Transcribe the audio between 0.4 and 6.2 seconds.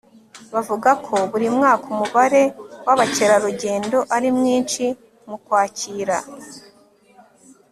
bavuga ko buri mwaka umubare w'abakerarugendo ari mwinshi mu kwakira